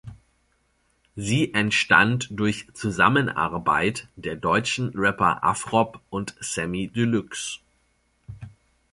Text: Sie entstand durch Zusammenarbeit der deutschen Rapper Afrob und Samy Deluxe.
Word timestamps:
Sie 1.15 1.53
entstand 1.53 2.29
durch 2.31 2.65
Zusammenarbeit 2.73 4.07
der 4.15 4.35
deutschen 4.35 4.89
Rapper 4.95 5.43
Afrob 5.43 6.01
und 6.09 6.33
Samy 6.39 6.87
Deluxe. 6.87 7.59